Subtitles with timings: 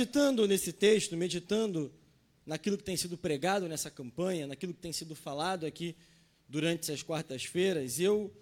[0.00, 1.92] Meditando nesse texto, meditando
[2.46, 5.94] naquilo que tem sido pregado nessa campanha, naquilo que tem sido falado aqui
[6.48, 8.34] durante essas quartas-feiras, eu,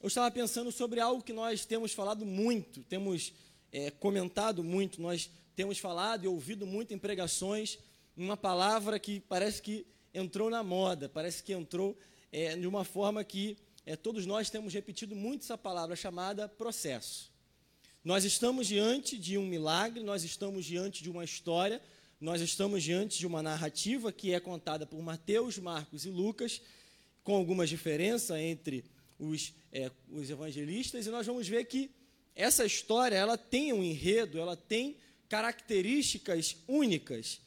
[0.00, 3.32] eu estava pensando sobre algo que nós temos falado muito, temos
[3.72, 7.76] é, comentado muito, nós temos falado e ouvido muito em pregações,
[8.16, 9.84] uma palavra que parece que
[10.14, 11.98] entrou na moda, parece que entrou
[12.30, 17.33] é, de uma forma que é, todos nós temos repetido muito essa palavra chamada processo.
[18.04, 21.80] Nós estamos diante de um milagre, nós estamos diante de uma história,
[22.20, 26.60] nós estamos diante de uma narrativa que é contada por Mateus, Marcos e Lucas,
[27.22, 28.84] com algumas diferenças entre
[29.18, 31.90] os, é, os evangelistas, e nós vamos ver que
[32.36, 37.40] essa história ela tem um enredo, ela tem características únicas.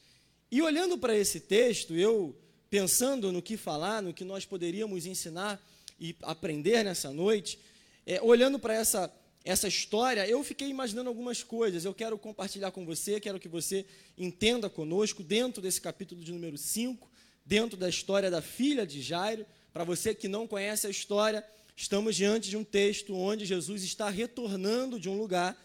[0.50, 2.36] E olhando para esse texto, eu
[2.68, 5.64] pensando no que falar, no que nós poderíamos ensinar
[6.00, 7.60] e aprender nessa noite,
[8.04, 9.06] é, olhando para essa
[9.48, 11.82] essa história, eu fiquei imaginando algumas coisas.
[11.82, 13.86] Eu quero compartilhar com você, quero que você
[14.18, 17.10] entenda conosco, dentro desse capítulo de número 5,
[17.46, 19.46] dentro da história da filha de Jairo.
[19.72, 21.42] Para você que não conhece a história,
[21.74, 25.56] estamos diante de um texto onde Jesus está retornando de um lugar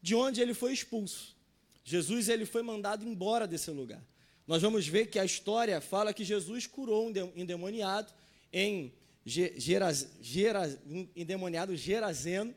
[0.00, 1.34] de onde ele foi expulso.
[1.84, 4.00] Jesus ele foi mandado embora desse lugar.
[4.46, 8.12] Nós vamos ver que a história fala que Jesus curou um endemoniado
[8.52, 8.92] em
[9.26, 10.06] Geraz,
[11.16, 12.54] endemoniado Gerazeno,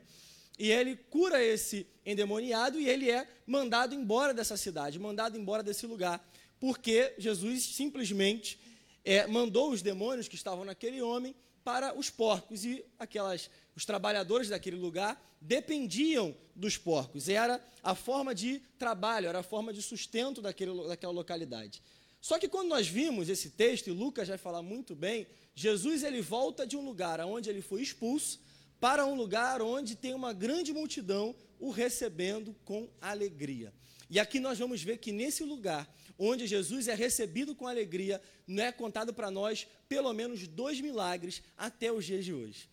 [0.58, 5.86] e ele cura esse endemoniado e ele é mandado embora dessa cidade, mandado embora desse
[5.86, 6.26] lugar,
[6.58, 8.58] porque Jesus simplesmente
[9.04, 14.48] é, mandou os demônios que estavam naquele homem para os porcos e aquelas os trabalhadores
[14.48, 17.28] daquele lugar dependiam dos porcos.
[17.28, 21.82] Era a forma de trabalho, era a forma de sustento daquele, daquela localidade.
[22.20, 26.22] Só que quando nós vimos esse texto, e Lucas vai falar muito bem, Jesus ele
[26.22, 28.40] volta de um lugar onde ele foi expulso
[28.80, 33.72] para um lugar onde tem uma grande multidão o recebendo com alegria.
[34.08, 38.62] E aqui nós vamos ver que nesse lugar, onde Jesus é recebido com alegria, não
[38.62, 42.68] é contado para nós pelo menos dois milagres até os dias de hoje.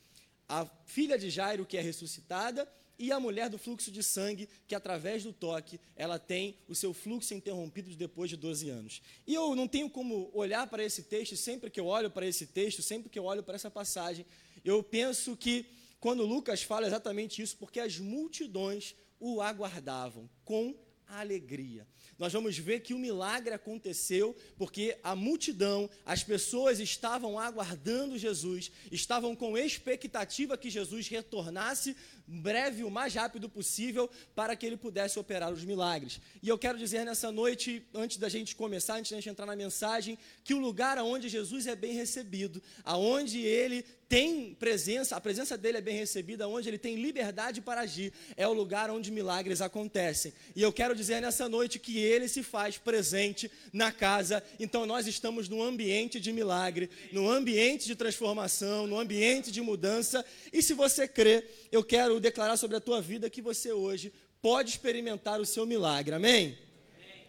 [0.47, 2.67] A filha de Jairo, que é ressuscitada,
[2.99, 6.93] e a mulher do fluxo de sangue, que através do toque, ela tem o seu
[6.93, 9.01] fluxo interrompido depois de 12 anos.
[9.25, 12.45] E eu não tenho como olhar para esse texto, sempre que eu olho para esse
[12.45, 14.25] texto, sempre que eu olho para essa passagem,
[14.63, 15.65] eu penso que
[16.03, 20.75] quando Lucas fala exatamente isso, porque as multidões o aguardavam com
[21.07, 21.87] alegria.
[22.19, 28.69] Nós vamos ver que o milagre aconteceu porque a multidão, as pessoas estavam aguardando Jesus,
[28.91, 31.95] estavam com expectativa que Jesus retornasse
[32.27, 36.19] breve, o mais rápido possível, para que ele pudesse operar os milagres.
[36.41, 39.55] E eu quero dizer nessa noite, antes da gente começar, antes da gente entrar na
[39.55, 45.57] mensagem, que o lugar onde Jesus é bem recebido, aonde ele tem presença, a presença
[45.57, 49.59] dele é bem recebida, onde ele tem liberdade para agir, é o lugar onde milagres
[49.59, 50.31] acontecem.
[50.55, 55.07] E eu quero dizer nessa noite que ele se faz presente na casa, então nós
[55.07, 60.75] estamos num ambiente de milagre, num ambiente de transformação, num ambiente de mudança, e se
[60.75, 64.13] você crê, eu quero declarar sobre a tua vida que você hoje
[64.43, 66.55] pode experimentar o seu milagre, amém?
[67.01, 67.25] amém.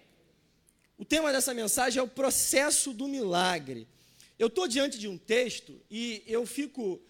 [0.98, 3.88] O tema dessa mensagem é o processo do milagre.
[4.38, 7.00] Eu estou diante de um texto e eu fico,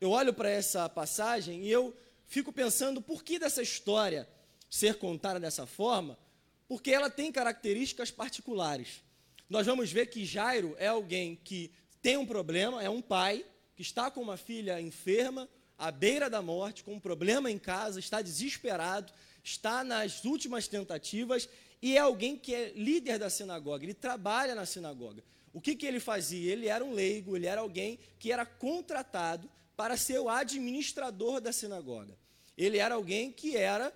[0.00, 1.94] eu olho para essa passagem e eu
[2.26, 4.26] fico pensando por que dessa história
[4.70, 6.18] ser contada dessa forma,
[6.66, 9.02] porque ela tem características particulares.
[9.50, 13.44] Nós vamos ver que Jairo é alguém que tem um problema, é um pai
[13.76, 15.46] que está com uma filha enferma,
[15.76, 19.12] à beira da morte, com um problema em casa, está desesperado,
[19.44, 21.46] está nas últimas tentativas
[21.82, 25.22] e é alguém que é líder da sinagoga, ele trabalha na sinagoga.
[25.52, 26.52] O que, que ele fazia?
[26.52, 31.52] Ele era um leigo, ele era alguém que era contratado para ser o administrador da
[31.52, 32.16] sinagoga.
[32.56, 33.92] Ele era alguém que era,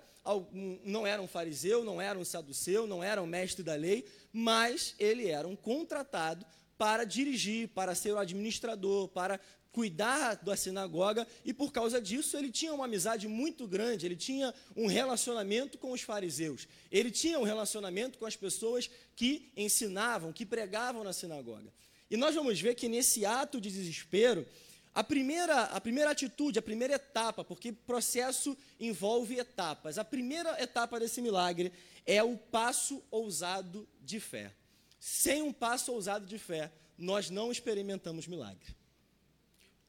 [0.84, 4.94] não era um fariseu, não era um saduceu, não era um mestre da lei, mas
[4.98, 6.44] ele era um contratado
[6.76, 9.40] para dirigir, para ser o administrador, para
[9.76, 14.54] cuidar da sinagoga, e por causa disso ele tinha uma amizade muito grande, ele tinha
[14.74, 20.46] um relacionamento com os fariseus, ele tinha um relacionamento com as pessoas que ensinavam, que
[20.46, 21.70] pregavam na sinagoga.
[22.10, 24.46] E nós vamos ver que nesse ato de desespero,
[24.94, 30.98] a primeira, a primeira atitude, a primeira etapa, porque processo envolve etapas, a primeira etapa
[30.98, 31.70] desse milagre
[32.06, 34.54] é o passo ousado de fé.
[34.98, 38.74] Sem um passo ousado de fé, nós não experimentamos milagre.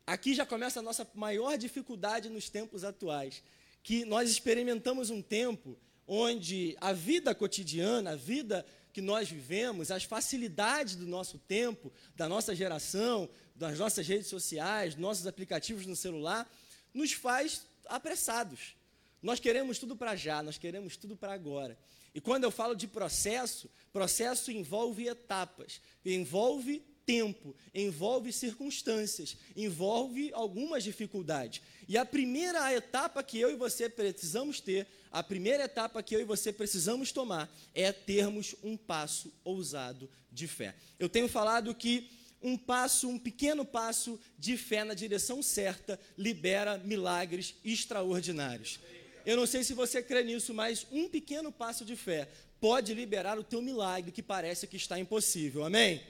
[0.07, 3.43] Aqui já começa a nossa maior dificuldade nos tempos atuais,
[3.83, 5.77] que nós experimentamos um tempo
[6.07, 12.29] onde a vida cotidiana, a vida que nós vivemos, as facilidades do nosso tempo, da
[12.29, 16.49] nossa geração, das nossas redes sociais, nossos aplicativos no celular,
[16.93, 18.77] nos faz apressados.
[19.21, 21.77] Nós queremos tudo para já, nós queremos tudo para agora.
[22.15, 30.83] E quando eu falo de processo, processo envolve etapas, envolve tempo, envolve circunstâncias, envolve algumas
[30.83, 31.61] dificuldades.
[31.87, 36.19] E a primeira etapa que eu e você precisamos ter, a primeira etapa que eu
[36.19, 40.75] e você precisamos tomar é termos um passo ousado de fé.
[40.99, 42.09] Eu tenho falado que
[42.43, 48.79] um passo, um pequeno passo de fé na direção certa libera milagres extraordinários.
[49.25, 52.27] Eu não sei se você crê nisso, mas um pequeno passo de fé
[52.59, 55.63] pode liberar o teu milagre que parece que está impossível.
[55.63, 56.01] Amém?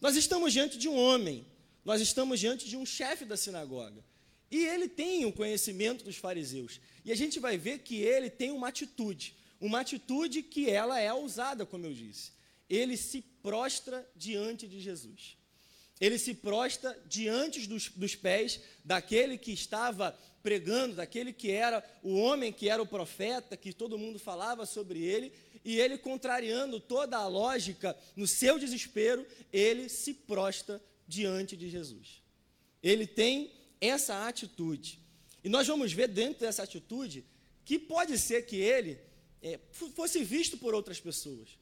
[0.00, 1.46] Nós estamos diante de um homem,
[1.84, 4.04] nós estamos diante de um chefe da sinagoga.
[4.50, 6.80] E ele tem um conhecimento dos fariseus.
[7.04, 11.12] E a gente vai ver que ele tem uma atitude, uma atitude que ela é
[11.12, 12.32] ousada, como eu disse.
[12.68, 15.36] Ele se prostra diante de Jesus.
[16.00, 22.14] Ele se prostra diante dos, dos pés daquele que estava pregando, daquele que era o
[22.16, 25.32] homem que era o profeta, que todo mundo falava sobre ele,
[25.66, 32.22] e ele, contrariando toda a lógica, no seu desespero, ele se prosta diante de Jesus.
[32.80, 35.00] Ele tem essa atitude.
[35.42, 37.26] E nós vamos ver dentro dessa atitude
[37.64, 38.96] que pode ser que ele
[39.42, 41.58] é, fosse visto por outras pessoas.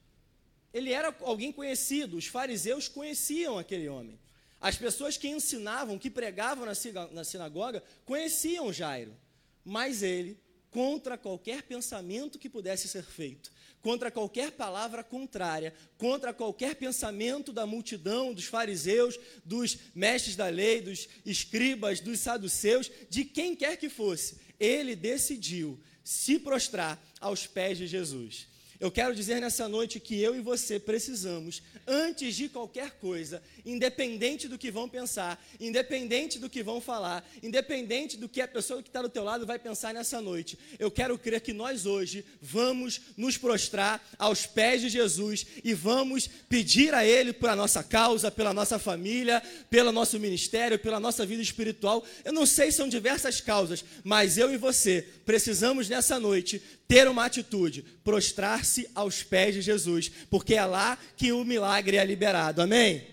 [0.71, 4.19] Ele era alguém conhecido, os fariseus conheciam aquele homem.
[4.61, 6.63] As pessoas que ensinavam, que pregavam
[7.11, 9.17] na sinagoga, conheciam Jairo.
[9.63, 10.37] Mas ele,
[10.75, 13.49] contra qualquer pensamento que pudesse ser feito,
[13.81, 20.81] contra qualquer palavra contrária, contra qualquer pensamento da multidão, dos fariseus, dos mestres da lei,
[20.81, 24.35] dos escribas, dos saduceus, de quem quer que fosse.
[24.59, 28.45] Ele decidiu se prostrar aos pés de Jesus.
[28.79, 34.49] Eu quero dizer nessa noite que eu e você precisamos, antes de qualquer coisa, independente
[34.49, 38.89] do que vão pensar, independente do que vão falar, independente do que a pessoa que
[38.89, 42.99] está do teu lado vai pensar nessa noite, eu quero crer que nós hoje vamos
[43.15, 48.29] nos prostrar aos pés de Jesus e vamos pedir a Ele por a nossa causa,
[48.29, 52.05] pela nossa família, pelo nosso ministério, pela nossa vida espiritual.
[52.25, 57.25] Eu não sei, são diversas causas, mas eu e você precisamos nessa noite ter uma
[57.25, 62.61] atitude, prostrar-se aos pés de Jesus, porque é lá que o milagre é liberado.
[62.61, 63.07] Amém?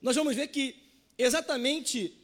[0.00, 0.76] Nós vamos ver que
[1.16, 2.14] exatamente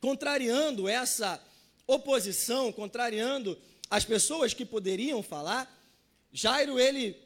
[0.00, 1.42] contrariando essa
[1.86, 5.70] oposição, contrariando as pessoas que poderiam falar,
[6.32, 7.16] Jairo ele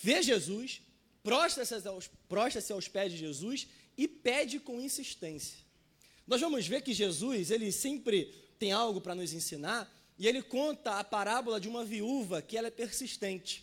[0.00, 0.80] vê Jesus,
[1.22, 5.61] prostra-se aos, prostra aos pés de Jesus e pede com insistência.
[6.32, 8.24] Nós vamos ver que Jesus, ele sempre
[8.58, 9.86] tem algo para nos ensinar,
[10.18, 13.62] e ele conta a parábola de uma viúva que ela é persistente.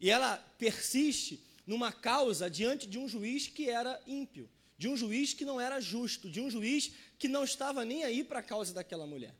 [0.00, 5.34] E ela persiste numa causa diante de um juiz que era ímpio, de um juiz
[5.34, 8.72] que não era justo, de um juiz que não estava nem aí para a causa
[8.72, 9.34] daquela mulher.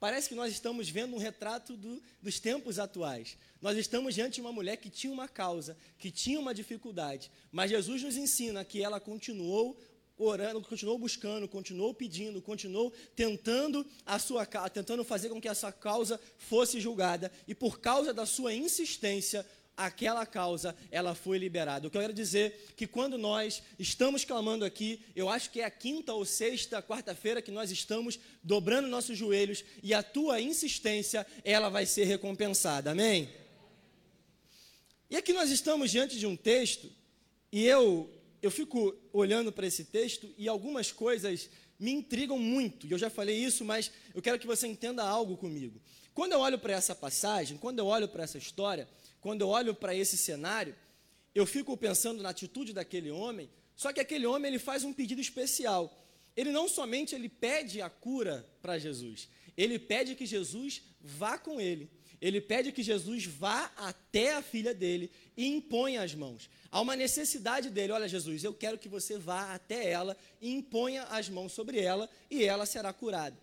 [0.00, 3.36] Parece que nós estamos vendo um retrato do, dos tempos atuais.
[3.62, 7.70] Nós estamos diante de uma mulher que tinha uma causa, que tinha uma dificuldade, mas
[7.70, 9.78] Jesus nos ensina que ela continuou
[10.18, 16.20] orando, continuou buscando, continuou pedindo, continuou tentando a sua tentando fazer com que essa causa
[16.36, 19.46] fosse julgada e por causa da sua insistência
[19.78, 21.86] aquela causa ela foi liberada.
[21.86, 25.64] O que eu quero dizer que quando nós estamos clamando aqui, eu acho que é
[25.64, 31.24] a quinta ou sexta quarta-feira que nós estamos dobrando nossos joelhos e a tua insistência
[31.44, 32.90] ela vai ser recompensada.
[32.90, 33.32] Amém?
[35.08, 36.90] E aqui nós estamos diante de um texto
[37.52, 38.10] e eu
[38.42, 42.86] eu fico olhando para esse texto e algumas coisas me intrigam muito.
[42.86, 45.80] E eu já falei isso, mas eu quero que você entenda algo comigo.
[46.14, 48.88] Quando eu olho para essa passagem, quando eu olho para essa história,
[49.20, 50.74] quando eu olho para esse cenário,
[51.34, 55.20] eu fico pensando na atitude daquele homem, só que aquele homem ele faz um pedido
[55.20, 56.04] especial.
[56.36, 61.60] Ele não somente ele pede a cura para Jesus, ele pede que Jesus vá com
[61.60, 61.90] ele.
[62.20, 66.50] Ele pede que Jesus vá até a filha dele e imponha as mãos.
[66.70, 71.04] Há uma necessidade dele, olha Jesus, eu quero que você vá até ela e imponha
[71.04, 73.36] as mãos sobre ela e ela será curada.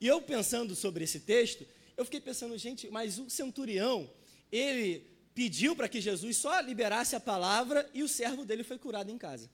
[0.00, 1.64] E eu pensando sobre esse texto,
[1.96, 4.10] eu fiquei pensando, gente, mas o centurião,
[4.50, 9.10] ele pediu para que Jesus só liberasse a palavra e o servo dele foi curado
[9.10, 9.48] em casa.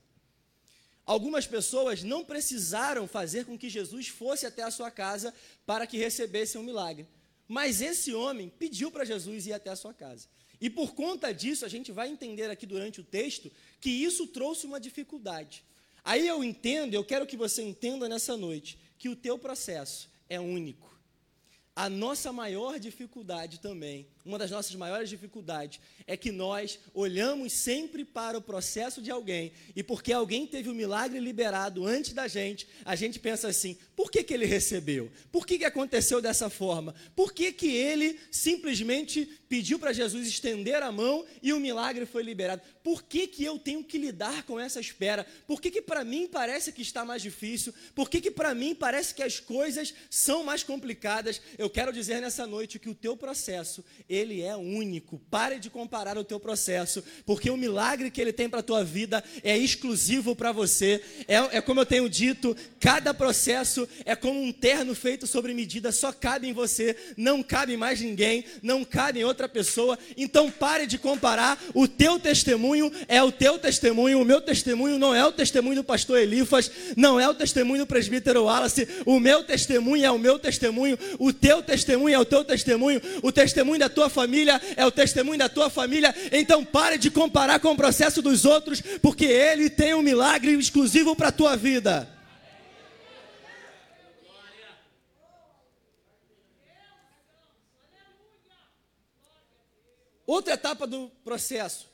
[1.05, 5.33] Algumas pessoas não precisaram fazer com que Jesus fosse até a sua casa
[5.65, 7.07] para que recebesse um milagre.
[7.47, 10.27] Mas esse homem pediu para Jesus ir até a sua casa.
[10.59, 14.65] E por conta disso, a gente vai entender aqui durante o texto que isso trouxe
[14.65, 15.63] uma dificuldade.
[16.03, 20.39] Aí eu entendo, eu quero que você entenda nessa noite, que o teu processo é
[20.39, 20.96] único.
[21.77, 28.03] A nossa maior dificuldade também, uma das nossas maiores dificuldades, é que nós olhamos sempre
[28.03, 32.27] para o processo de alguém e porque alguém teve o um milagre liberado antes da
[32.27, 35.11] gente, a gente pensa assim: por que, que ele recebeu?
[35.31, 36.95] Por que, que aconteceu dessa forma?
[37.15, 42.23] Por que, que ele simplesmente pediu para Jesus estender a mão e o milagre foi
[42.23, 42.63] liberado?
[42.87, 45.27] Por que, que eu tenho que lidar com essa espera?
[45.45, 47.73] Por que, que para mim parece que está mais difícil?
[47.93, 51.41] Por que, que para mim parece que as coisas são mais complicadas?
[51.57, 55.19] Eu quero dizer nessa noite que o teu processo, ele é único.
[55.29, 58.85] Pare de comparar o teu processo, porque o milagre que ele tem para a tua
[58.85, 61.03] vida é exclusivo para você.
[61.27, 65.91] É, é como eu tenho dito, cada processo é como um terno feito sobre medida,
[65.91, 69.99] só cabe em você, não cabe mais ninguém, não cabe em outra pessoa.
[70.15, 72.76] Então pare de comparar, o teu testemunho
[73.07, 77.19] é o teu testemunho, o meu testemunho não é o testemunho do pastor Elifas, não
[77.19, 81.61] é o testemunho do presbítero Wallace, o meu testemunho é o meu testemunho, o teu
[81.61, 85.69] testemunho é o teu testemunho, o testemunho da tua família é o testemunho da tua
[85.69, 86.13] família.
[86.31, 91.15] Então pare de comparar com o processo dos outros, porque ele tem um milagre exclusivo
[91.15, 92.17] para a tua vida.
[100.25, 101.87] Outra etapa do processo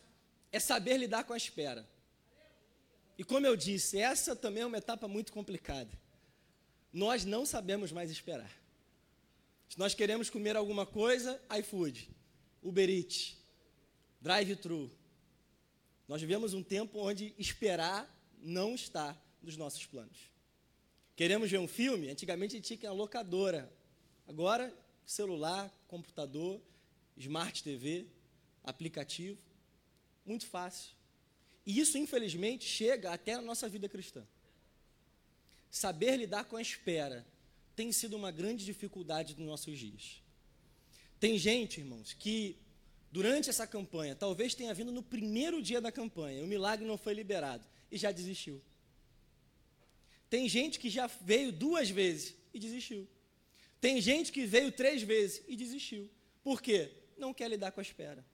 [0.53, 1.85] é saber lidar com a espera.
[3.17, 5.91] E como eu disse, essa também é uma etapa muito complicada.
[6.93, 8.51] Nós não sabemos mais esperar.
[9.67, 12.07] Se nós queremos comer alguma coisa, iFood,
[12.61, 13.35] Uber Eats,
[14.21, 14.91] drive-thru.
[16.07, 18.07] Nós vivemos um tempo onde esperar
[18.39, 20.31] não está nos nossos planos.
[21.15, 22.09] Queremos ver um filme?
[22.09, 23.71] Antigamente tinha que ir na locadora.
[24.27, 24.71] Agora,
[25.05, 26.61] celular, computador,
[27.17, 28.05] smart TV,
[28.63, 29.52] aplicativo.
[30.25, 30.91] Muito fácil.
[31.65, 34.25] E isso, infelizmente, chega até na nossa vida cristã.
[35.69, 37.25] Saber lidar com a espera
[37.75, 40.21] tem sido uma grande dificuldade nos nossos dias.
[41.19, 42.57] Tem gente, irmãos, que
[43.11, 47.13] durante essa campanha, talvez tenha vindo no primeiro dia da campanha, o milagre não foi
[47.13, 48.61] liberado e já desistiu.
[50.29, 53.07] Tem gente que já veio duas vezes e desistiu.
[53.79, 56.09] Tem gente que veio três vezes e desistiu.
[56.43, 56.91] Por quê?
[57.17, 58.25] Não quer lidar com a espera.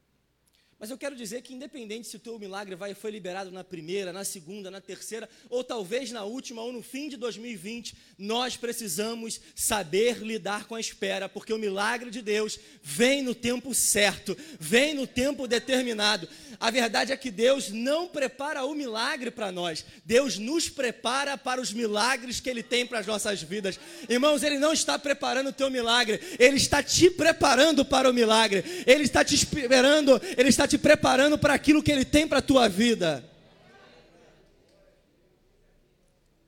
[0.80, 4.14] Mas eu quero dizer que, independente se o teu milagre vai, foi liberado na primeira,
[4.14, 9.42] na segunda, na terceira, ou talvez na última, ou no fim de 2020, nós precisamos
[9.54, 14.94] saber lidar com a espera, porque o milagre de Deus vem no tempo certo, vem
[14.94, 16.30] no tempo determinado.
[16.60, 21.62] A verdade é que Deus não prepara o milagre para nós, Deus nos prepara para
[21.62, 23.80] os milagres que Ele tem para as nossas vidas.
[24.10, 28.84] Irmãos, Ele não está preparando o teu milagre, Ele está te preparando para o milagre,
[28.86, 32.42] Ele está te esperando, Ele está te preparando para aquilo que Ele tem para a
[32.42, 33.24] tua vida.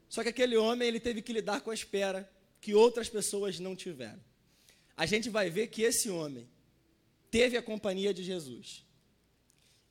[0.09, 3.77] Só que aquele homem, ele teve que lidar com a espera que outras pessoas não
[3.77, 4.19] tiveram.
[4.97, 6.49] A gente vai ver que esse homem
[7.31, 8.83] teve a companhia de Jesus.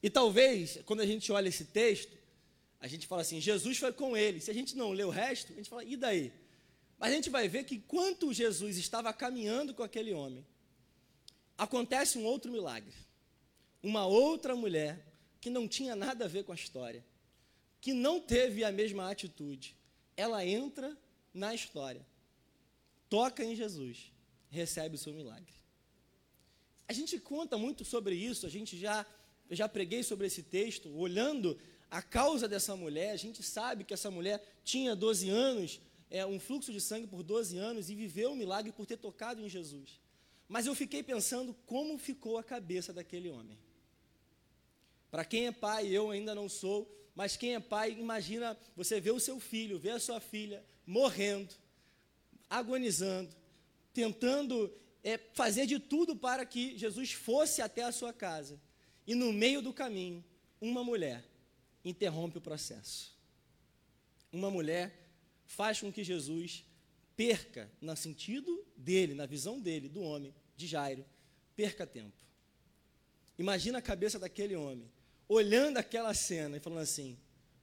[0.01, 2.17] E talvez, quando a gente olha esse texto,
[2.79, 4.39] a gente fala assim: Jesus foi com ele.
[4.39, 6.33] Se a gente não lê o resto, a gente fala, e daí?
[6.97, 10.45] Mas a gente vai ver que enquanto Jesus estava caminhando com aquele homem,
[11.57, 12.93] acontece um outro milagre
[13.83, 15.05] uma outra mulher
[15.39, 17.03] que não tinha nada a ver com a história,
[17.79, 19.75] que não teve a mesma atitude,
[20.15, 20.95] ela entra
[21.33, 22.05] na história,
[23.09, 24.11] toca em Jesus,
[24.49, 25.53] recebe o seu milagre.
[26.87, 29.05] A gente conta muito sobre isso, a gente já
[29.51, 33.93] eu já preguei sobre esse texto, olhando a causa dessa mulher, a gente sabe que
[33.93, 38.31] essa mulher tinha 12 anos, é, um fluxo de sangue por 12 anos e viveu
[38.31, 39.99] um milagre por ter tocado em Jesus.
[40.47, 43.59] Mas eu fiquei pensando como ficou a cabeça daquele homem.
[45.09, 49.11] Para quem é pai, eu ainda não sou, mas quem é pai, imagina você ver
[49.11, 51.53] o seu filho, ver a sua filha morrendo,
[52.49, 53.35] agonizando,
[53.93, 58.57] tentando é, fazer de tudo para que Jesus fosse até a sua casa.
[59.11, 60.23] E no meio do caminho,
[60.61, 61.21] uma mulher
[61.83, 63.13] interrompe o processo.
[64.31, 64.89] Uma mulher
[65.43, 66.63] faz com que Jesus
[67.13, 71.05] perca, no sentido dele, na visão dele, do homem, de Jairo,
[71.57, 72.15] perca tempo.
[73.37, 74.89] Imagina a cabeça daquele homem
[75.27, 77.17] olhando aquela cena e falando assim: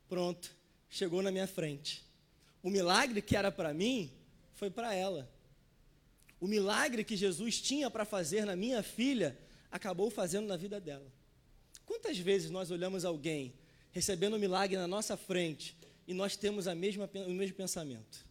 [0.06, 0.54] pronto,
[0.90, 2.04] chegou na minha frente.
[2.62, 4.12] O milagre que era para mim
[4.52, 5.26] foi para ela.
[6.38, 9.34] O milagre que Jesus tinha para fazer na minha filha
[9.70, 11.16] acabou fazendo na vida dela.
[11.88, 13.54] Quantas vezes nós olhamos alguém
[13.92, 15.74] recebendo um milagre na nossa frente
[16.06, 18.26] e nós temos mesma, o mesmo pensamento?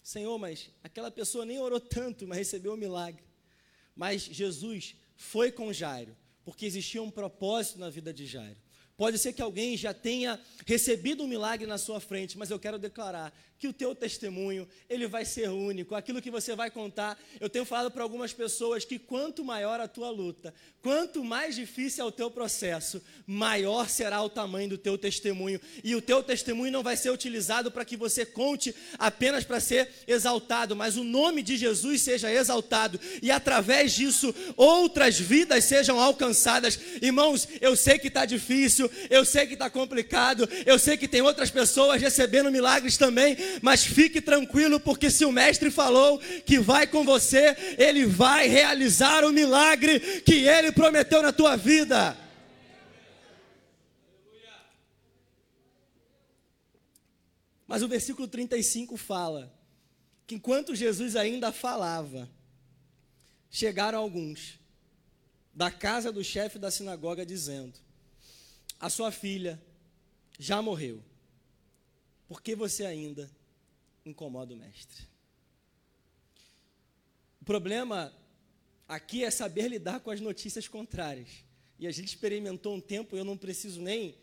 [0.00, 3.24] Senhor, mas aquela pessoa nem orou tanto, mas recebeu um milagre.
[3.96, 8.56] Mas Jesus foi com Jairo porque existia um propósito na vida de Jairo.
[8.96, 12.78] Pode ser que alguém já tenha recebido um milagre na sua frente, mas eu quero
[12.78, 17.16] declarar que o teu testemunho, ele vai ser único, aquilo que você vai contar.
[17.40, 20.52] Eu tenho falado para algumas pessoas que quanto maior a tua luta,
[20.82, 25.60] quanto mais difícil é o teu processo, maior será o tamanho do teu testemunho.
[25.84, 29.88] E o teu testemunho não vai ser utilizado para que você conte apenas para ser
[30.08, 36.76] exaltado, mas o nome de Jesus seja exaltado e através disso outras vidas sejam alcançadas.
[37.00, 41.22] Irmãos, eu sei que está difícil, eu sei que está complicado, eu sei que tem
[41.22, 46.86] outras pessoas recebendo milagres também, mas fique tranquilo, porque se o Mestre falou que vai
[46.86, 52.16] com você, ele vai realizar o milagre que ele prometeu na tua vida.
[57.66, 59.50] Mas o versículo 35 fala
[60.26, 62.30] que enquanto Jesus ainda falava,
[63.50, 64.58] chegaram alguns
[65.54, 67.78] da casa do chefe da sinagoga dizendo:
[68.78, 69.58] A sua filha
[70.38, 71.02] já morreu,
[72.26, 73.30] por que você ainda
[74.04, 75.06] incomoda o mestre.
[77.40, 78.12] O problema
[78.86, 81.28] aqui é saber lidar com as notícias contrárias.
[81.78, 84.16] E a gente experimentou um tempo, eu não preciso nem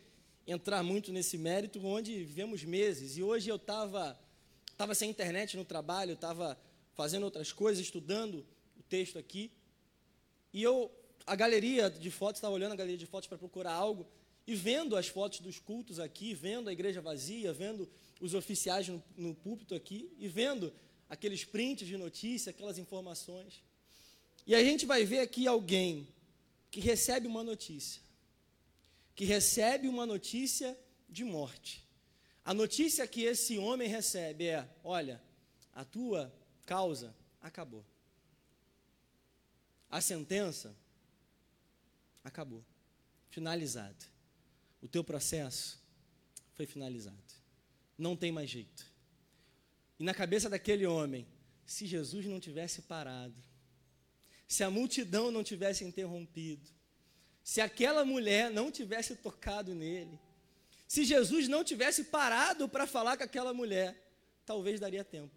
[0.47, 3.17] entrar muito nesse mérito, onde vivemos meses.
[3.17, 4.17] E hoje eu estava
[4.79, 6.57] tava sem internet no trabalho, estava
[6.93, 8.45] fazendo outras coisas, estudando
[8.79, 9.51] o texto aqui.
[10.53, 10.89] E eu,
[11.27, 14.07] a galeria de fotos, estava olhando a galeria de fotos para procurar algo,
[14.47, 19.03] e vendo as fotos dos cultos aqui, vendo a igreja vazia, vendo os oficiais no,
[19.15, 20.73] no púlpito aqui e vendo
[21.09, 23.63] aqueles prints de notícia, aquelas informações.
[24.45, 26.07] E a gente vai ver aqui alguém
[26.69, 28.01] que recebe uma notícia,
[29.15, 31.87] que recebe uma notícia de morte.
[32.43, 35.21] A notícia que esse homem recebe é: olha,
[35.73, 36.33] a tua
[36.65, 37.85] causa acabou.
[39.89, 40.75] A sentença
[42.23, 42.63] acabou.
[43.29, 44.05] Finalizado.
[44.81, 45.81] O teu processo
[46.53, 47.28] foi finalizado
[47.99, 48.85] não tem mais jeito.
[49.99, 51.27] E na cabeça daquele homem,
[51.65, 53.35] se Jesus não tivesse parado,
[54.47, 56.67] se a multidão não tivesse interrompido,
[57.43, 60.19] se aquela mulher não tivesse tocado nele,
[60.87, 63.95] se Jesus não tivesse parado para falar com aquela mulher,
[64.45, 65.35] talvez daria tempo.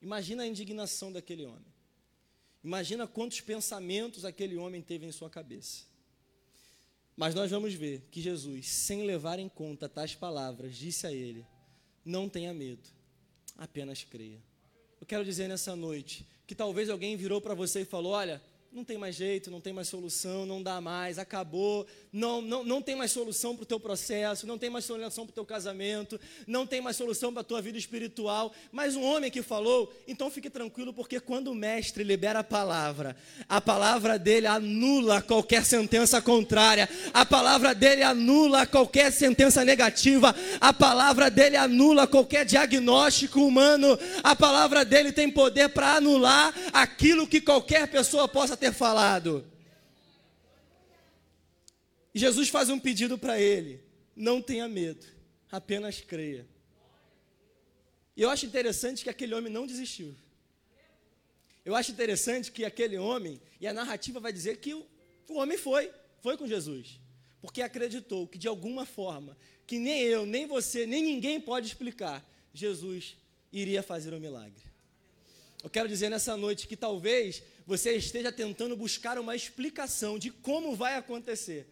[0.00, 1.72] Imagina a indignação daquele homem.
[2.62, 5.84] Imagina quantos pensamentos aquele homem teve em sua cabeça.
[7.16, 11.46] Mas nós vamos ver que Jesus, sem levar em conta tais palavras, disse a ele:
[12.04, 12.88] Não tenha medo,
[13.56, 14.42] apenas creia.
[15.00, 18.84] Eu quero dizer nessa noite que talvez alguém virou para você e falou: Olha, não
[18.84, 22.96] tem mais jeito, não tem mais solução, não dá mais, acabou, não, não, não tem
[22.96, 26.66] mais solução para o teu processo, não tem mais solução para o teu casamento, não
[26.66, 28.50] tem mais solução para a tua vida espiritual.
[28.72, 33.14] Mas um homem que falou, então fique tranquilo, porque quando o mestre libera a palavra,
[33.46, 40.72] a palavra dele anula qualquer sentença contrária, a palavra dele anula qualquer sentença negativa, a
[40.72, 47.40] palavra dele anula qualquer diagnóstico humano, a palavra dele tem poder para anular aquilo que
[47.40, 49.44] qualquer pessoa possa ter falado.
[52.14, 53.82] Jesus faz um pedido para ele:
[54.14, 55.04] não tenha medo,
[55.50, 56.46] apenas creia.
[58.16, 60.14] E eu acho interessante que aquele homem não desistiu.
[61.64, 64.86] Eu acho interessante que aquele homem, e a narrativa vai dizer que o,
[65.28, 67.00] o homem foi, foi com Jesus,
[67.40, 72.24] porque acreditou que de alguma forma, que nem eu, nem você, nem ninguém pode explicar,
[72.52, 73.16] Jesus
[73.52, 74.71] iria fazer um milagre.
[75.62, 80.74] Eu quero dizer nessa noite que talvez você esteja tentando buscar uma explicação de como
[80.74, 81.66] vai acontecer.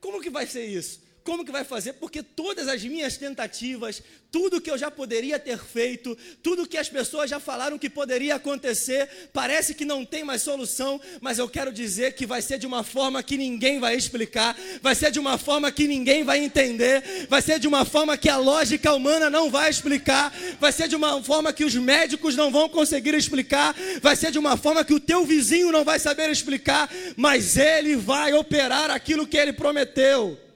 [0.00, 1.00] Como que vai ser isso?
[1.28, 1.92] Como que vai fazer?
[1.92, 6.88] Porque todas as minhas tentativas, tudo que eu já poderia ter feito, tudo que as
[6.88, 11.70] pessoas já falaram que poderia acontecer, parece que não tem mais solução, mas eu quero
[11.70, 15.36] dizer que vai ser de uma forma que ninguém vai explicar, vai ser de uma
[15.36, 19.50] forma que ninguém vai entender, vai ser de uma forma que a lógica humana não
[19.50, 24.16] vai explicar, vai ser de uma forma que os médicos não vão conseguir explicar, vai
[24.16, 28.32] ser de uma forma que o teu vizinho não vai saber explicar, mas ele vai
[28.32, 30.47] operar aquilo que ele prometeu.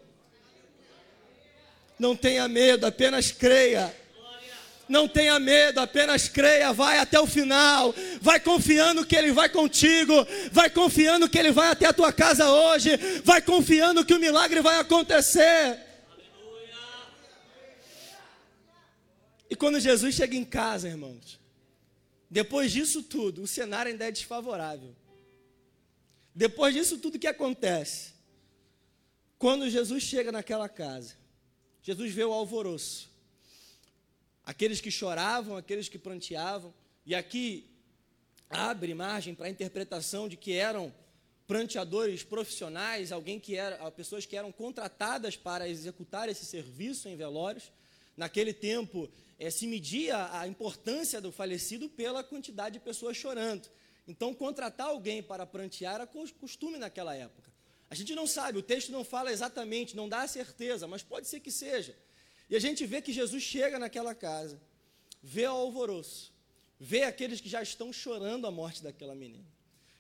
[2.03, 3.95] Não tenha medo, apenas creia.
[4.89, 7.95] Não tenha medo, apenas creia, vai até o final.
[8.21, 10.13] Vai confiando que Ele vai contigo.
[10.51, 12.97] Vai confiando que Ele vai até a tua casa hoje.
[13.23, 15.79] Vai confiando que o milagre vai acontecer.
[19.49, 21.39] E quando Jesus chega em casa, irmãos,
[22.29, 24.93] depois disso tudo, o cenário ainda é desfavorável.
[26.35, 28.15] Depois disso tudo que acontece,
[29.39, 31.22] quando Jesus chega naquela casa,
[31.83, 33.11] Jesus vê o alvoroço.
[34.45, 36.73] Aqueles que choravam, aqueles que pranteavam,
[37.05, 37.69] e aqui
[38.49, 40.95] abre margem para a interpretação de que eram
[41.47, 47.73] pranteadores profissionais, alguém que era, pessoas que eram contratadas para executar esse serviço em velórios.
[48.17, 53.69] Naquele tempo, é, se media a importância do falecido pela quantidade de pessoas chorando.
[54.07, 57.52] Então, contratar alguém para prantear era costume naquela época.
[57.93, 61.29] A gente não sabe, o texto não fala exatamente, não dá a certeza, mas pode
[61.29, 61.95] ser que seja.
[62.49, 64.59] E a gente vê que Jesus chega naquela casa,
[65.23, 66.33] vê o alvoroço,
[66.81, 69.45] vê aqueles que já estão chorando a morte daquela menina,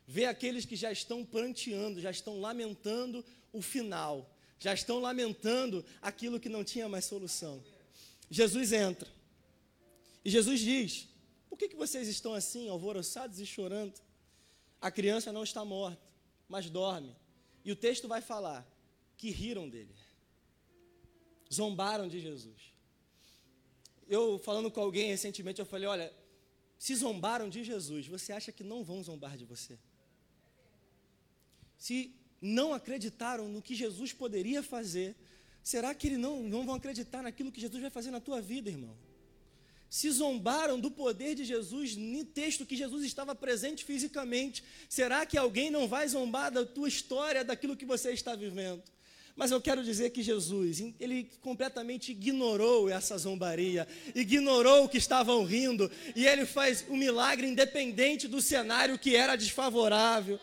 [0.06, 6.40] vê aqueles que já estão pranteando, já estão lamentando o final, já estão lamentando aquilo
[6.40, 7.62] que não tinha mais solução.
[8.30, 9.10] Jesus entra.
[10.24, 11.08] E Jesus diz:
[11.46, 14.00] Por que, que vocês estão assim, alvoroçados e chorando?
[14.80, 16.00] A criança não está morta,
[16.48, 17.20] mas dorme.
[17.64, 18.66] E o texto vai falar
[19.16, 19.94] que riram dele,
[21.52, 22.72] zombaram de Jesus.
[24.08, 26.12] Eu, falando com alguém recentemente, eu falei: Olha,
[26.78, 29.78] se zombaram de Jesus, você acha que não vão zombar de você?
[31.78, 35.14] Se não acreditaram no que Jesus poderia fazer,
[35.62, 38.68] será que eles não, não vão acreditar naquilo que Jesus vai fazer na tua vida,
[38.68, 38.96] irmão?
[39.92, 45.36] Se zombaram do poder de Jesus no texto que Jesus estava presente fisicamente, será que
[45.36, 48.82] alguém não vai zombar da tua história, daquilo que você está vivendo?
[49.36, 55.44] Mas eu quero dizer que Jesus, ele completamente ignorou essa zombaria, ignorou o que estavam
[55.44, 60.40] rindo, e ele faz um milagre independente do cenário que era desfavorável.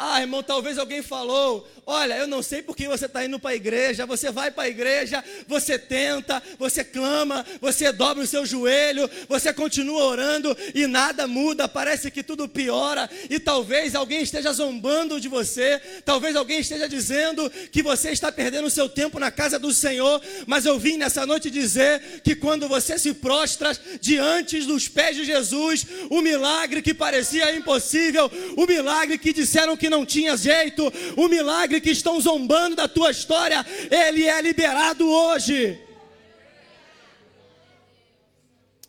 [0.00, 3.50] Ah, irmão, talvez alguém falou: Olha, eu não sei por que você está indo para
[3.50, 4.04] a igreja.
[4.04, 9.54] Você vai para a igreja, você tenta, você clama, você dobra o seu joelho, você
[9.54, 11.66] continua orando e nada muda.
[11.66, 13.08] Parece que tudo piora.
[13.30, 15.80] E talvez alguém esteja zombando de você.
[16.04, 20.20] Talvez alguém esteja dizendo que você está perdendo o seu tempo na casa do Senhor.
[20.46, 25.24] Mas eu vim nessa noite dizer que quando você se prostra diante dos pés de
[25.24, 30.82] Jesus, o milagre que parecia impossível, o milagre que disseram que que não tinha jeito,
[31.16, 35.82] o milagre que estão zombando da tua história, ele é liberado hoje.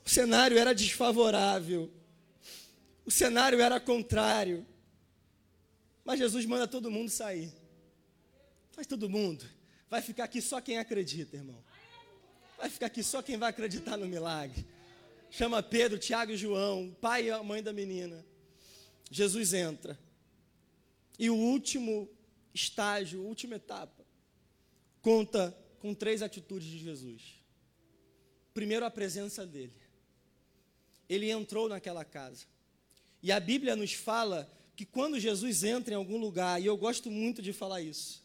[0.06, 1.90] O cenário era desfavorável,
[3.06, 4.66] o cenário era contrário,
[6.04, 7.54] mas Jesus manda todo mundo sair.
[8.72, 9.46] Faz todo mundo.
[9.90, 11.64] Vai ficar aqui só quem acredita, irmão.
[12.58, 14.66] Vai ficar aqui só quem vai acreditar no milagre.
[15.30, 18.26] Chama Pedro, Tiago e João, pai e a mãe da menina.
[19.12, 19.98] Jesus entra.
[21.19, 22.10] E o último
[22.53, 24.05] estágio, a última etapa,
[25.01, 27.43] conta com três atitudes de Jesus.
[28.53, 29.75] Primeiro, a presença dele.
[31.08, 32.45] Ele entrou naquela casa.
[33.21, 37.12] E a Bíblia nos fala que quando Jesus entra em algum lugar, e eu gosto
[37.12, 38.23] muito de falar isso,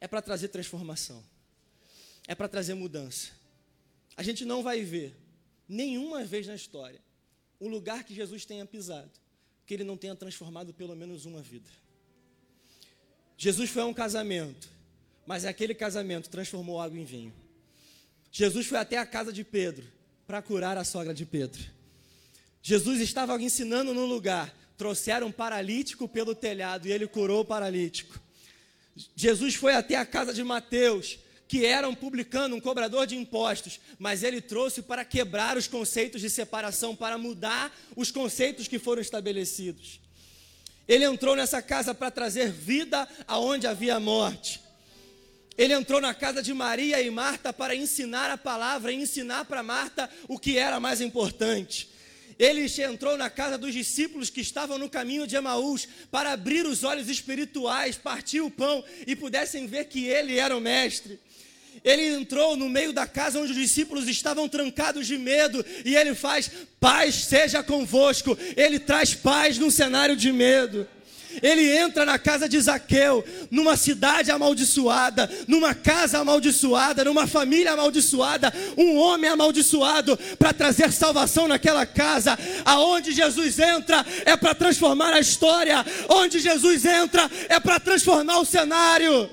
[0.00, 1.24] é para trazer transformação,
[2.26, 3.30] é para trazer mudança.
[4.16, 5.16] A gente não vai ver
[5.68, 7.00] nenhuma vez na história
[7.60, 9.24] um lugar que Jesus tenha pisado
[9.66, 11.70] que ele não tenha transformado pelo menos uma vida.
[13.36, 14.68] Jesus foi a um casamento,
[15.26, 17.32] mas aquele casamento transformou água em vinho.
[18.30, 19.84] Jesus foi até a casa de Pedro
[20.26, 21.62] para curar a sogra de Pedro.
[22.62, 28.18] Jesus estava ensinando num lugar, trouxeram um paralítico pelo telhado e ele curou o paralítico.
[29.14, 33.78] Jesus foi até a casa de Mateus, que era um publicano, um cobrador de impostos,
[33.98, 39.02] mas ele trouxe para quebrar os conceitos de separação, para mudar os conceitos que foram
[39.02, 40.00] estabelecidos.
[40.86, 44.60] Ele entrou nessa casa para trazer vida aonde havia morte.
[45.56, 49.62] Ele entrou na casa de Maria e Marta para ensinar a palavra e ensinar para
[49.62, 51.88] Marta o que era mais importante.
[52.36, 56.82] Ele entrou na casa dos discípulos que estavam no caminho de Emaús para abrir os
[56.82, 61.20] olhos espirituais, partir o pão e pudessem ver que ele era o mestre
[61.82, 66.14] ele entrou no meio da casa onde os discípulos estavam trancados de medo e ele
[66.14, 68.36] faz: paz seja convosco.
[68.56, 70.86] Ele traz paz num cenário de medo.
[71.42, 78.52] Ele entra na casa de Zaqueu, numa cidade amaldiçoada, numa casa amaldiçoada, numa família amaldiçoada,
[78.76, 82.38] um homem amaldiçoado, para trazer salvação naquela casa.
[82.64, 88.44] Aonde Jesus entra é para transformar a história, onde Jesus entra é para transformar o
[88.44, 89.28] cenário.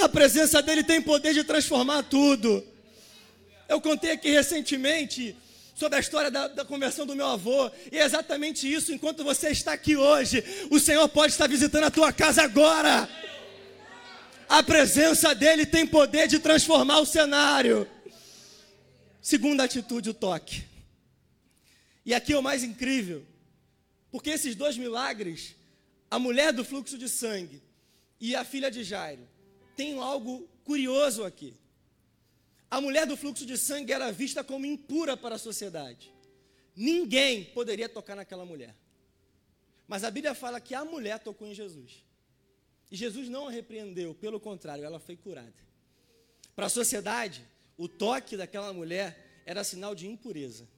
[0.00, 2.64] A presença dele tem poder de transformar tudo.
[3.68, 5.36] Eu contei aqui recentemente
[5.74, 8.92] sobre a história da, da, conversão do meu avô, e é exatamente isso.
[8.92, 13.08] Enquanto você está aqui hoje, o Senhor pode estar visitando a tua casa agora.
[14.48, 17.88] A presença dele tem poder de transformar o cenário.
[19.20, 20.64] Segunda atitude, o toque.
[22.06, 23.24] E aqui é o mais incrível,
[24.10, 25.54] porque esses dois milagres,
[26.10, 27.60] a mulher do fluxo de sangue
[28.18, 29.28] e a filha de Jairo,
[29.78, 31.54] tem algo curioso aqui.
[32.68, 36.12] A mulher do fluxo de sangue era vista como impura para a sociedade.
[36.74, 38.74] Ninguém poderia tocar naquela mulher.
[39.86, 42.04] Mas a Bíblia fala que a mulher tocou em Jesus.
[42.90, 45.62] E Jesus não a repreendeu, pelo contrário, ela foi curada.
[46.56, 50.68] Para a sociedade, o toque daquela mulher era sinal de impureza.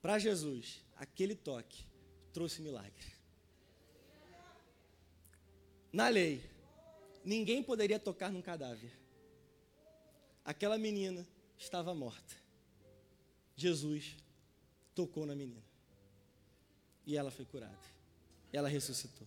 [0.00, 1.84] Para Jesus, aquele toque
[2.32, 3.12] trouxe milagre.
[5.92, 6.51] Na lei,
[7.24, 8.92] ninguém poderia tocar num cadáver.
[10.44, 12.34] Aquela menina estava morta.
[13.54, 14.16] Jesus
[14.94, 15.62] tocou na menina.
[17.06, 17.78] E ela foi curada.
[18.52, 19.26] Ela ressuscitou.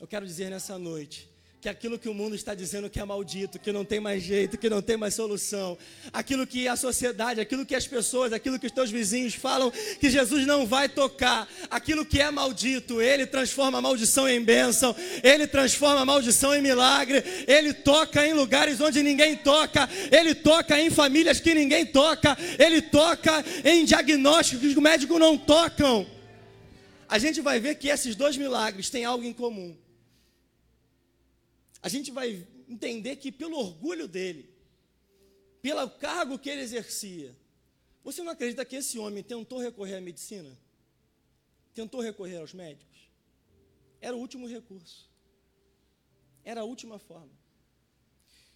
[0.00, 1.31] Eu quero dizer nessa noite
[1.62, 4.58] que aquilo que o mundo está dizendo que é maldito, que não tem mais jeito,
[4.58, 5.78] que não tem mais solução,
[6.12, 10.10] aquilo que a sociedade, aquilo que as pessoas, aquilo que os teus vizinhos falam que
[10.10, 15.46] Jesus não vai tocar, aquilo que é maldito, ele transforma a maldição em bênção, ele
[15.46, 20.90] transforma a maldição em milagre, ele toca em lugares onde ninguém toca, ele toca em
[20.90, 26.04] famílias que ninguém toca, ele toca em diagnósticos que os médicos não tocam.
[27.08, 29.76] A gente vai ver que esses dois milagres têm algo em comum
[31.82, 34.48] a gente vai entender que pelo orgulho dele,
[35.60, 37.36] pelo cargo que ele exercia,
[38.04, 40.56] você não acredita que esse homem tentou recorrer à medicina?
[41.74, 43.10] Tentou recorrer aos médicos?
[44.00, 45.10] Era o último recurso.
[46.44, 47.30] Era a última forma.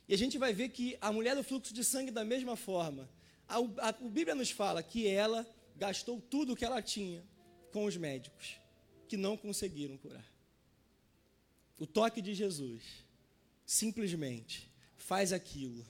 [0.09, 3.09] E a gente vai ver que a mulher do fluxo de sangue, da mesma forma,
[3.49, 7.25] a, a, a Bíblia nos fala que ela gastou tudo o que ela tinha
[7.73, 8.59] com os médicos,
[9.09, 10.25] que não conseguiram curar.
[11.79, 13.06] O toque de Jesus
[13.67, 15.85] simplesmente faz aquilo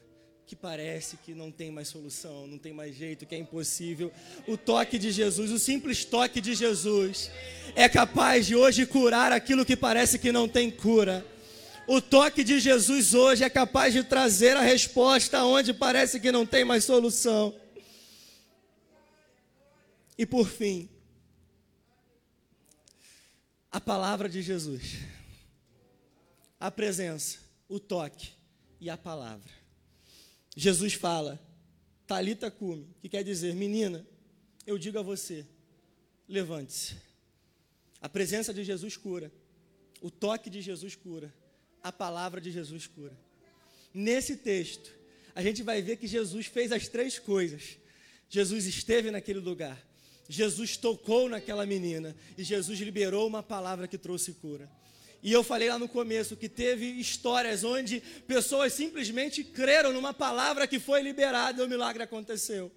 [0.46, 4.12] que parece que não tem mais solução, não tem mais jeito, que é impossível.
[4.46, 7.30] O toque de Jesus, o simples toque de Jesus,
[7.74, 11.26] é capaz de hoje curar aquilo que parece que não tem cura.
[11.88, 16.46] O toque de Jesus hoje é capaz de trazer a resposta onde parece que não
[16.46, 17.54] tem mais solução.
[20.16, 20.88] E por fim,
[23.70, 24.94] a palavra de Jesus,
[26.58, 28.30] a presença o toque
[28.80, 29.50] e a palavra.
[30.56, 31.40] Jesus fala,
[32.06, 34.06] Talita cume, que quer dizer, menina,
[34.66, 35.44] eu digo a você,
[36.28, 36.96] levante-se.
[38.00, 39.32] A presença de Jesus cura,
[40.00, 41.34] o toque de Jesus cura,
[41.82, 43.16] a palavra de Jesus cura.
[43.92, 44.92] Nesse texto,
[45.34, 47.78] a gente vai ver que Jesus fez as três coisas.
[48.28, 49.84] Jesus esteve naquele lugar,
[50.28, 54.68] Jesus tocou naquela menina e Jesus liberou uma palavra que trouxe cura.
[55.26, 60.68] E eu falei lá no começo que teve histórias onde pessoas simplesmente creram numa palavra
[60.68, 62.70] que foi liberada e o milagre aconteceu.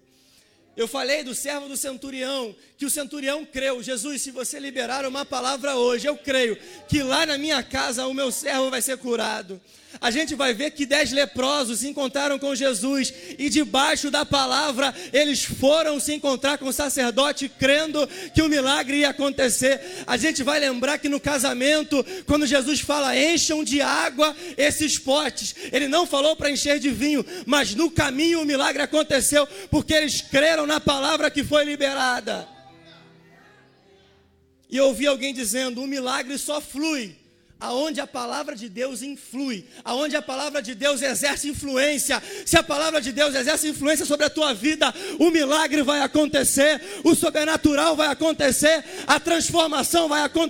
[0.76, 3.80] Eu falei do servo do centurião, que o centurião creu.
[3.80, 6.58] Jesus, se você liberar uma palavra hoje, eu creio
[6.88, 9.60] que lá na minha casa o meu servo vai ser curado
[10.00, 14.94] a gente vai ver que dez leprosos se encontraram com Jesus e debaixo da palavra
[15.12, 19.78] eles foram se encontrar com o sacerdote crendo que o milagre ia acontecer.
[20.06, 25.54] A gente vai lembrar que no casamento, quando Jesus fala encham de água esses potes,
[25.70, 30.22] ele não falou para encher de vinho, mas no caminho o milagre aconteceu porque eles
[30.22, 32.48] creram na palavra que foi liberada.
[34.70, 37.19] E eu ouvi alguém dizendo: o milagre só flui
[37.60, 42.22] aonde a palavra de Deus influi, aonde a palavra de Deus exerce influência.
[42.46, 46.80] Se a palavra de Deus exerce influência sobre a tua vida, o milagre vai acontecer,
[47.04, 50.40] o sobrenatural vai acontecer, a transformação vai acontecer.